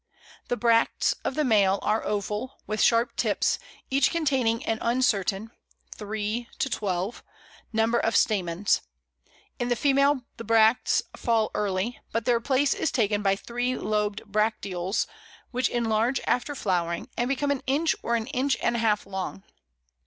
[0.47, 3.59] The bracts of the male are oval, with sharp tips,
[3.91, 5.51] each containing an uncertain
[5.95, 7.23] (3 12)
[7.71, 8.81] number of stamens.
[9.59, 14.23] In the female the bracts fall early, but their place is taken by three lobed
[14.25, 15.05] bracteoles,
[15.51, 19.43] which enlarge after flowering, and become an inch or an inch and a half long.